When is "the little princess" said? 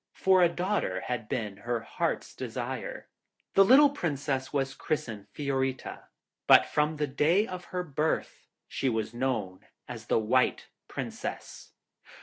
3.53-4.51